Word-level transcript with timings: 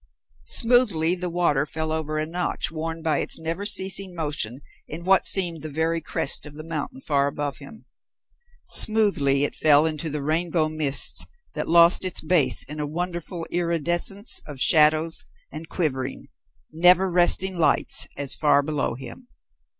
Smoothly 0.47 1.13
the 1.13 1.29
water 1.29 1.67
fell 1.67 1.91
over 1.91 2.17
a 2.17 2.25
notch 2.25 2.71
worn 2.71 3.03
by 3.03 3.19
its 3.19 3.37
never 3.37 3.67
ceasing 3.67 4.15
motion 4.15 4.61
in 4.87 5.05
what 5.05 5.27
seemed 5.27 5.61
the 5.61 5.69
very 5.69 6.01
crest 6.01 6.47
of 6.47 6.55
the 6.55 6.63
mountain 6.63 6.99
far 7.01 7.27
above 7.27 7.59
him. 7.59 7.85
Smoothly 8.65 9.43
it 9.43 9.53
fell 9.55 9.85
into 9.85 10.09
the 10.09 10.23
rainbow 10.23 10.69
mists 10.69 11.27
that 11.53 11.69
lost 11.69 12.03
its 12.03 12.19
base 12.21 12.63
in 12.63 12.79
a 12.79 12.87
wonderful 12.87 13.45
iridescence 13.51 14.41
of 14.47 14.59
shadows 14.59 15.23
and 15.51 15.69
quivering, 15.69 16.29
never 16.71 17.07
resting 17.07 17.55
lights 17.59 18.07
as 18.17 18.33
far 18.33 18.63
below 18.63 18.95
him. 18.95 19.27